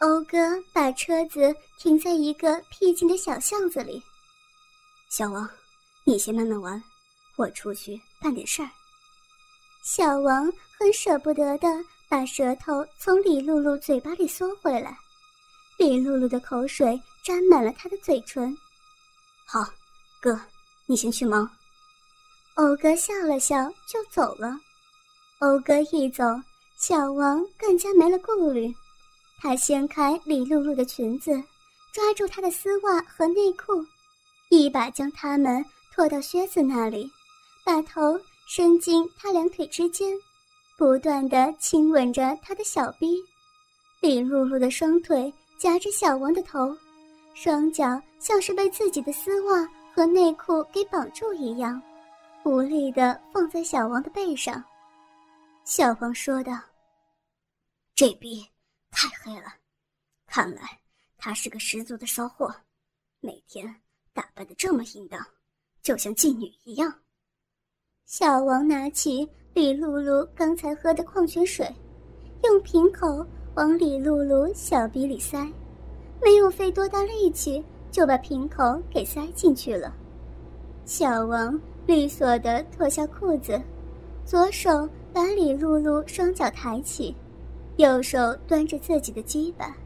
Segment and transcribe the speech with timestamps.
[0.00, 0.38] 欧哥
[0.72, 4.02] 把车子停在一个僻静的小巷子里。
[5.08, 5.48] 小王，
[6.04, 6.82] 你先慢慢玩，
[7.36, 8.68] 我出去办点事儿。
[9.82, 11.68] 小王很舍不得的
[12.08, 14.98] 把舌头从李露露嘴巴里缩回来，
[15.78, 18.54] 李露露的口水沾满了他的嘴唇。
[19.46, 19.64] 好，
[20.20, 20.38] 哥，
[20.84, 21.48] 你先去忙。
[22.56, 24.58] 欧哥笑了笑就走了。
[25.38, 26.24] 欧哥一走，
[26.76, 28.74] 小王更加没了顾虑，
[29.38, 31.32] 他掀开李露露的裙子，
[31.92, 33.84] 抓住她的丝袜和内裤，
[34.50, 37.10] 一把将她们拖到靴子那里，
[37.64, 38.18] 把头。
[38.48, 40.16] 伸进她两腿之间，
[40.78, 43.20] 不断的亲吻着她的小臂。
[44.00, 46.72] 李露露的双腿夹着小王的头，
[47.34, 51.82] 双脚像是被自己的丝袜和内裤给绑住一样，
[52.44, 54.62] 无力的放在小王的背上。
[55.64, 56.52] 小王说道
[57.96, 58.46] ：“这逼
[58.90, 59.54] 太黑了，
[60.26, 60.78] 看来
[61.16, 62.54] 他是个十足的骚货，
[63.20, 63.74] 每天
[64.12, 65.24] 打扮的这么淫荡，
[65.82, 66.92] 就像妓女一样。”
[68.06, 71.68] 小王拿起李露露刚才喝的矿泉水，
[72.44, 75.44] 用瓶口往李露露小鼻里塞，
[76.22, 79.92] 没有费多大力气就把瓶口给塞进去了。
[80.84, 83.60] 小王利索地脱下裤子，
[84.24, 87.12] 左手把李露露双脚抬起，
[87.76, 89.76] 右手端着自己的鸡巴，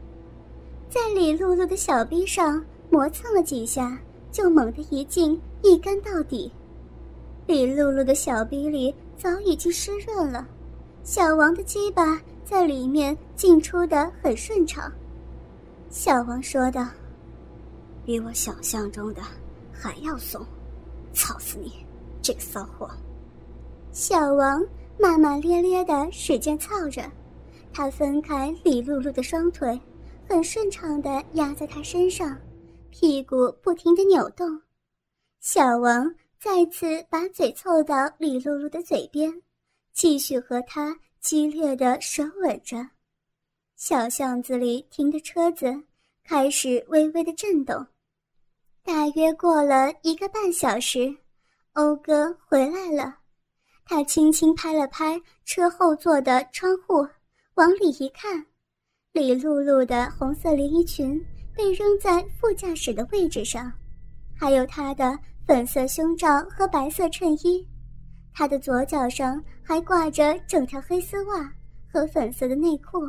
[0.89, 3.99] 在李露露的小臂上磨蹭了几下，
[4.31, 6.51] 就猛地一劲一干到底。
[7.47, 10.47] 李露露的小臂里早已经湿润了，
[11.03, 14.89] 小王的鸡巴在里面进出的很顺畅。
[15.89, 16.87] 小王说道
[18.05, 19.21] ：“比我想象中的
[19.73, 20.45] 还要松，
[21.13, 21.85] 操死你，
[22.21, 22.89] 这个骚货！”
[23.91, 24.63] 小王
[24.97, 27.03] 骂骂咧咧的使劲操着，
[27.73, 29.79] 他分开李露露的双腿，
[30.27, 32.37] 很顺畅的压在她身上，
[32.89, 34.61] 屁股不停的扭动。
[35.39, 36.13] 小王。
[36.43, 39.31] 再次把嘴凑到李露露的嘴边，
[39.93, 42.77] 继续和她激烈的舌吻着。
[43.75, 45.71] 小巷子里停的车子
[46.23, 47.85] 开始微微的震动。
[48.83, 51.15] 大约过了一个半小时，
[51.73, 53.19] 欧哥回来了，
[53.85, 57.07] 他轻轻拍了拍车后座的窗户，
[57.61, 58.43] 往里一看，
[59.13, 61.23] 李露露的红色连衣裙
[61.55, 63.71] 被扔在副驾驶的位置上，
[64.35, 65.15] 还有她的。
[65.45, 67.67] 粉色胸罩和白色衬衣，
[68.31, 71.51] 他的左脚上还挂着整条黑丝袜
[71.91, 72.99] 和粉色的内裤，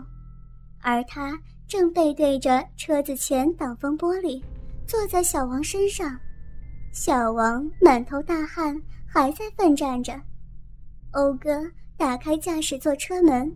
[0.81, 1.39] 而他
[1.69, 4.43] 正背对着车子前挡风玻璃，
[4.87, 6.19] 坐在小王身上。
[6.91, 8.75] 小王满头大汗，
[9.07, 10.19] 还在奋战着。
[11.13, 11.51] 欧哥
[11.97, 13.55] 打开驾驶座车门，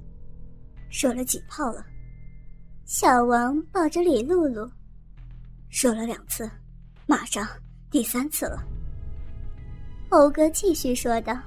[0.91, 1.84] 射了几炮了？
[2.84, 4.70] 小王抱着李露露，
[5.69, 6.50] 射了两次，
[7.06, 7.47] 马上。
[7.88, 8.62] 第三次了，
[10.10, 11.38] 猴哥继续说道：“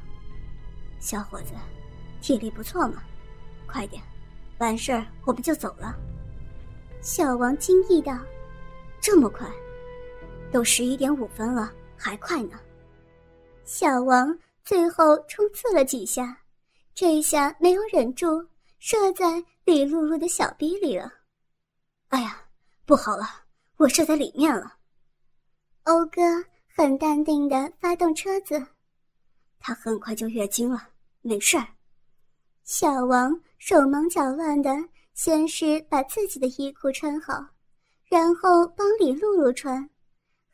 [1.00, 1.54] 小伙子，
[2.22, 3.04] 体力不错嘛，
[3.68, 4.02] 快点，
[4.58, 5.96] 完事儿我们就走了。”
[7.04, 8.18] 小王惊异道
[9.02, 9.48] ：“这么快？
[10.50, 12.58] 都十一点五分了，还快呢？”
[13.66, 16.36] 小王最后冲刺了几下，
[16.96, 18.44] 这一下没有忍住，
[18.80, 21.12] 射在李露露的小逼里了。
[22.08, 22.42] 哎呀，
[22.86, 23.26] 不好了，
[23.78, 24.78] 我射在里面了。
[25.84, 26.22] 欧哥
[26.68, 28.66] 很淡定的发动车子，
[29.60, 30.90] 他很快就月经了，
[31.22, 31.68] 没事儿。
[32.64, 34.72] 小王手忙脚乱的，
[35.14, 37.46] 先是把自己的衣裤穿好，
[38.06, 39.90] 然后帮李露露穿，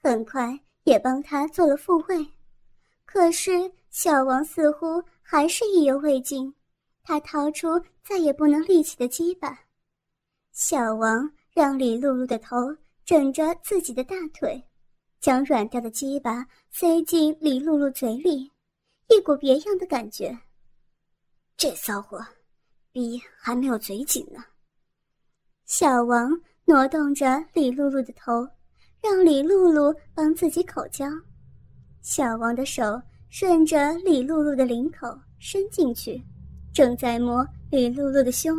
[0.02, 2.26] 很快也帮她做了复位。
[3.06, 6.54] 可是小王似乎还是意犹未尽，
[7.06, 9.58] 他掏出再也不能立起的鸡巴。
[10.52, 12.58] 小王让李露露的头
[13.06, 14.62] 枕着自己的大腿。
[15.22, 18.52] 将软掉的鸡巴塞进李露露嘴里，
[19.08, 20.38] 一股别样的感觉。
[21.58, 22.24] 这骚货，
[22.92, 24.44] 逼还没有嘴紧呢。
[25.66, 26.30] 小王
[26.64, 28.48] 挪动着李露露的头，
[29.02, 31.08] 让李露露帮自己口交。
[32.04, 33.02] 小王的手
[33.32, 35.08] 顺着李露露的领口
[35.40, 36.24] 伸进去，
[36.76, 38.54] 正在摸李露露的胸。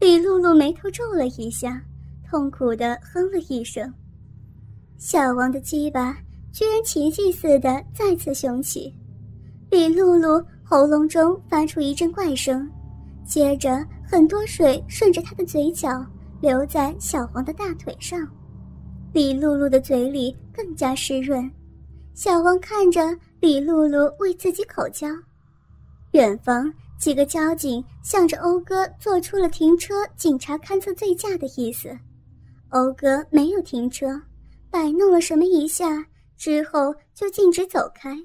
[0.00, 1.80] 李露露眉头皱了一下，
[2.28, 3.90] 痛苦的哼了一声。
[4.98, 6.18] 小王的鸡巴
[6.52, 8.92] 居然奇迹似的再次雄起，
[9.70, 12.68] 李露露喉咙中发出一阵怪声，
[13.24, 16.04] 接着很多水顺着她的嘴角
[16.40, 18.26] 流在小王的大腿上，
[19.12, 21.48] 李露露的嘴里更加湿润。
[22.14, 25.06] 小王看着李露露为自己口交，
[26.10, 31.90] 远方几个交警向着欧哥做出了停车警察勘测醉驾的意思。
[32.68, 34.06] 欧哥没有停车，
[34.70, 36.06] 摆弄了什么一下
[36.36, 38.16] 之后就径直走开。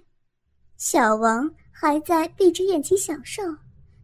[0.78, 3.42] 小王还在闭着眼睛享受，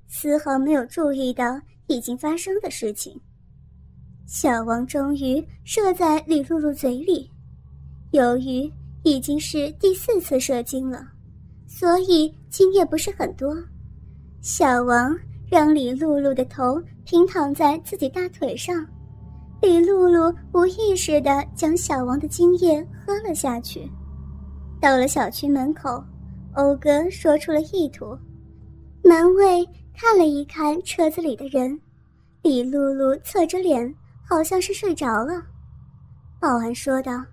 [0.07, 3.15] 丝毫没有注意到已经发生的事情。
[4.25, 7.29] 小王终于射在李露露嘴里，
[8.09, 8.67] 由于
[9.03, 11.07] 已经是第四次射精了，
[11.67, 13.55] 所以精液不是很多。
[14.44, 15.18] 小王
[15.50, 18.86] 让李露露的头平躺在自己大腿上，
[19.62, 23.90] 李露露无意识地将小王的精液喝了下去。
[24.81, 26.04] 到了小区门口，
[26.56, 28.19] 欧哥说出了意图。
[29.01, 31.80] 门卫看了一看车子里的人，
[32.42, 33.95] 李露露侧着脸，
[34.28, 35.42] 好像是睡着了。
[36.42, 37.24] 保安说道：“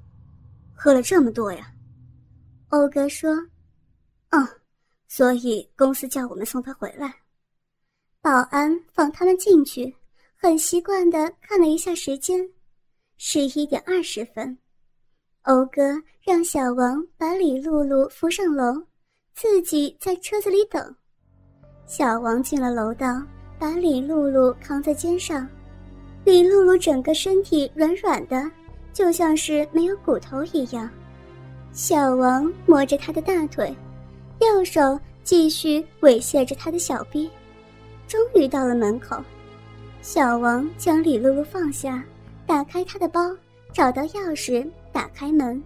[0.76, 1.72] 喝了这么多呀？”
[2.70, 3.34] 欧哥说
[4.30, 4.46] ：“嗯。”
[5.10, 7.12] 所以公司叫我们送他回来。
[8.22, 9.92] 保安放他们进去，
[10.36, 12.48] 很习惯地看了一下时间，
[13.18, 14.56] 十一点二十分。
[15.42, 18.80] 欧哥让小王把李露露扶上楼，
[19.34, 20.94] 自己在车子里等。
[21.86, 23.20] 小王进了楼道，
[23.58, 25.46] 把李露露扛在肩上。
[26.24, 28.48] 李露露整个身体软软的，
[28.92, 30.88] 就像是没有骨头一样。
[31.72, 33.74] 小王摸着她的大腿。
[34.40, 37.30] 右手继续猥亵着他的小臂，
[38.08, 39.22] 终于到了门口。
[40.02, 42.02] 小王将李露露放下，
[42.46, 43.20] 打开她的包，
[43.72, 45.62] 找到钥匙，打开门，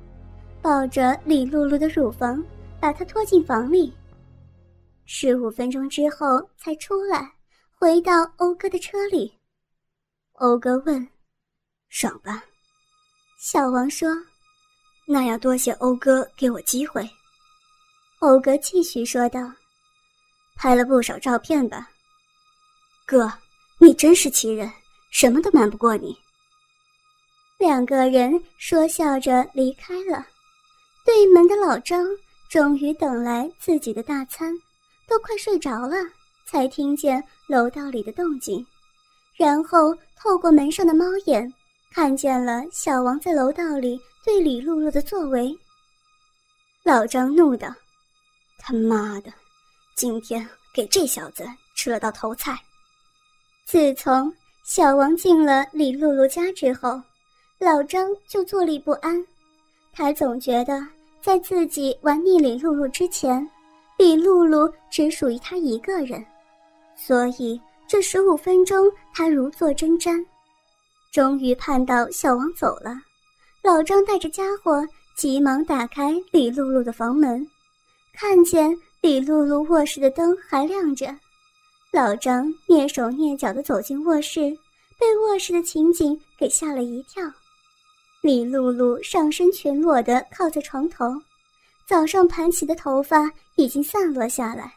[0.61, 2.45] 抱着李露露的乳房，
[2.81, 3.95] 把她拖进房里。
[5.05, 7.33] 十五分钟之后才出来，
[7.79, 9.33] 回到欧哥的车里。
[10.33, 11.07] 欧哥问
[11.89, 12.43] ：“爽吧？”
[13.39, 14.11] 小王说
[15.07, 17.09] ：“那要多谢欧哥给我机会。”
[18.25, 19.41] 欧哥继续说道
[20.57, 21.91] ：“拍了不少照片吧，
[23.07, 23.31] 哥，
[23.79, 24.71] 你真是奇人，
[25.11, 26.17] 什么都瞒不过你。”
[27.59, 30.27] 两个人说笑着离开了。
[31.05, 32.07] 对门的老张
[32.49, 34.55] 终于等来自己的大餐，
[35.07, 35.97] 都快睡着了，
[36.47, 38.67] 才听见楼道里的动静，
[39.37, 41.53] 然后透过门上的猫眼，
[41.93, 45.55] 看见了小王在楼道里对李露露的作为。
[46.83, 47.69] 老张怒道。
[48.67, 49.31] 他妈的，
[49.95, 51.45] 今天给这小子
[51.75, 52.59] 吃了道头菜。
[53.67, 54.33] 自从
[54.65, 56.99] 小王进了李露露家之后，
[57.59, 59.23] 老张就坐立不安。
[59.93, 60.83] 他总觉得
[61.21, 63.47] 在自己玩腻李露露之前，
[63.99, 66.25] 李露露只属于他一个人，
[66.97, 70.25] 所以这十五分钟他如坐针毡。
[71.13, 72.99] 终于盼到小王走了，
[73.63, 74.83] 老张带着家伙
[75.15, 77.47] 急忙打开李露露的房门。
[78.17, 81.13] 看见李露露卧室的灯还亮着，
[81.91, 84.57] 老张蹑手蹑脚地走进卧室，
[84.97, 87.25] 被卧室的情景给吓了一跳。
[88.23, 91.13] 李露露上身全裸地靠在床头，
[91.87, 94.73] 早上盘起的头发已经散落下来，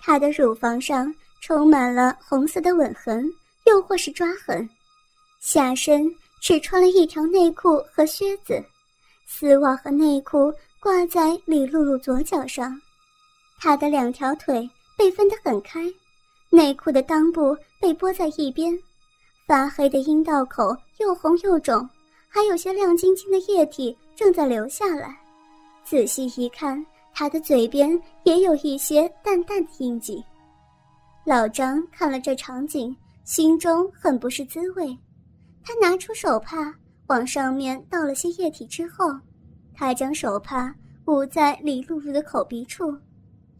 [0.00, 3.30] 她的乳房上充满了红色的吻痕，
[3.66, 4.66] 又或是抓痕，
[5.38, 6.10] 下身
[6.40, 8.64] 只穿了一条内裤和靴子，
[9.26, 10.50] 丝袜和内裤。
[10.84, 12.78] 挂在李露露左脚上，
[13.58, 15.90] 她的两条腿被分得很开，
[16.50, 18.78] 内裤的裆部被拨在一边，
[19.46, 21.88] 发黑的阴道口又红又肿，
[22.28, 25.18] 还有些亮晶晶的液体正在流下来。
[25.86, 30.22] 仔细一看，她的嘴边也有一些淡淡的印记。
[31.24, 34.94] 老张看了这场景，心中很不是滋味。
[35.64, 36.74] 他拿出手帕，
[37.06, 39.06] 往上面倒了些液体之后。
[39.74, 40.74] 他将手帕
[41.06, 42.96] 捂在李露露的口鼻处，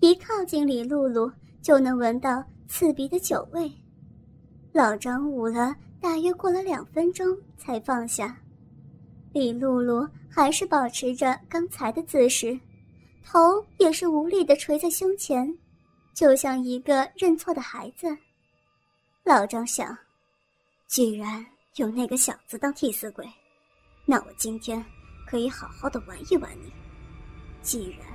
[0.01, 1.31] 一靠近李露露
[1.61, 3.71] 就能闻到刺鼻的酒味。
[4.73, 8.37] 老张捂了大约过了两分钟才放下，
[9.33, 12.59] 李露露还是保持着刚才的姿势，
[13.25, 15.53] 头也是无力地垂在胸前，
[16.15, 18.17] 就像一个认错的孩子。
[19.23, 19.97] 老张想，
[20.87, 21.45] 既然
[21.77, 23.27] 有那个小子当替死鬼，
[24.07, 24.85] 那我今天。
[25.35, 26.73] 可以好好的玩一玩你，
[27.61, 28.07] 既然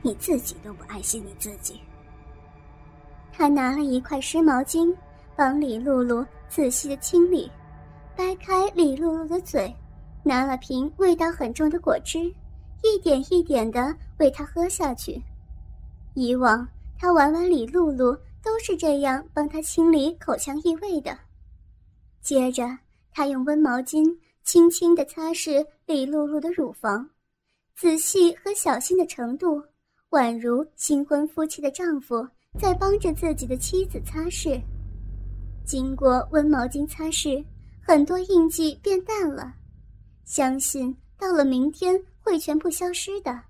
[0.00, 1.78] 你自己都不爱惜你自己。
[3.30, 4.90] 他拿了一块湿毛巾，
[5.36, 7.52] 帮李露露仔细的清理，
[8.16, 9.70] 掰开李露露的嘴，
[10.22, 12.20] 拿了瓶味道很重的果汁，
[12.82, 15.22] 一点一点的喂她喝下去。
[16.14, 16.66] 以往
[16.98, 21.14] 他玩玩李露露都是这样帮她清理口腔异味的。
[22.22, 22.64] 接着，
[23.12, 24.16] 他用温毛巾。
[24.44, 27.08] 轻轻地擦拭李露露的乳房，
[27.76, 29.62] 仔细和小心的程度，
[30.10, 32.26] 宛如新婚夫妻的丈夫
[32.58, 34.60] 在帮着自己的妻子擦拭。
[35.64, 37.44] 经过温毛巾擦拭，
[37.80, 39.54] 很多印记变淡了，
[40.24, 43.40] 相信到了明天会全部消失的。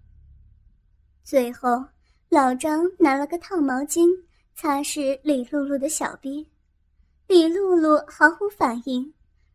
[1.24, 1.82] 最后，
[2.28, 4.08] 老张拿了个烫毛巾
[4.54, 6.46] 擦拭李露露的小臂，
[7.26, 9.12] 李露露毫无反应，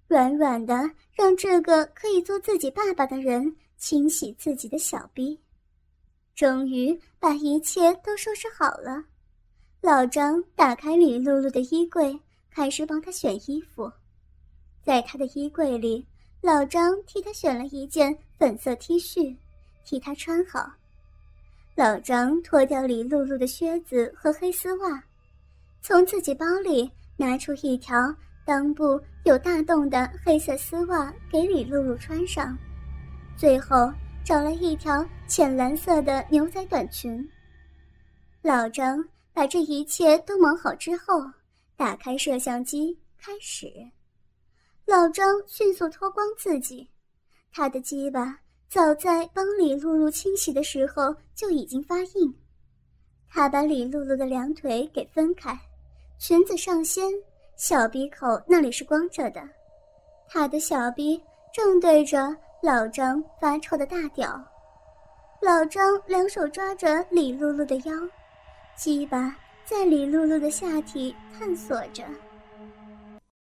[0.08, 5.40] 软软的让这个可以做自己爸爸的人清洗自己的小臂。
[6.36, 9.04] 终于把一切都收拾好了，
[9.82, 12.20] 老张打开李露露的衣柜。
[12.50, 13.92] 开始帮她选衣服，
[14.84, 16.04] 在她的衣柜里，
[16.42, 19.38] 老张替她选了一件粉色 T 恤，
[19.86, 20.68] 替她穿好。
[21.76, 25.04] 老张脱掉李露露的靴子和黑丝袜，
[25.84, 27.96] 从自己包里拿出一条
[28.48, 32.58] 裆部有大洞的黑色丝袜给李露露穿上，
[33.36, 33.92] 最后
[34.24, 37.30] 找了一条浅蓝色的牛仔短裙。
[38.42, 41.22] 老张把这一切都忙好之后。
[41.76, 43.72] 打开摄像机，开始。
[44.86, 46.90] 老张迅速脱光自己，
[47.52, 52.34] 他的鸡巴早在帮李露露清洗的时候就已经发硬。
[53.30, 55.56] 他把李露露的两腿给分开，
[56.18, 57.12] 裙子上掀，
[57.58, 59.42] 小鼻口那里是光着的，
[60.30, 61.20] 他的小鼻
[61.52, 64.40] 正对着老张发臭的大屌。
[65.42, 67.94] 老张两手抓着李露露的腰，
[68.76, 69.36] 鸡巴。
[69.66, 72.04] 在李露露的下体探索着。